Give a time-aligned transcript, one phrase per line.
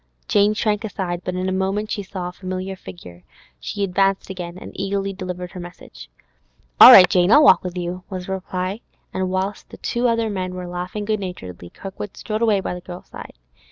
[0.27, 3.21] Jane shrank aside; but in a moment she saw a familiar figure;
[3.59, 6.09] she advanced again, and eagerly delivered her message.
[6.79, 7.31] 'All right, Jane!
[7.31, 8.81] I'll walk on with you,' was the reply.
[9.13, 9.77] And whilst the
[10.07, 13.33] other two men were laughing good naturedly, Kirkwood strode away by the girl's side.